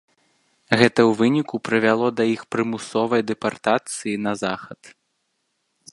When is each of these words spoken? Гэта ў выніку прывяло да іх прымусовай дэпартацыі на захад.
Гэта 0.79 1.01
ў 1.01 1.11
выніку 1.19 1.55
прывяло 1.69 2.07
да 2.21 2.27
іх 2.35 2.41
прымусовай 2.55 3.21
дэпартацыі 3.33 4.19
на 4.29 4.33
захад. 4.43 4.79